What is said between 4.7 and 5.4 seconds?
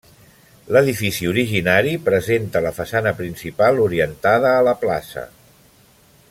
la plaça.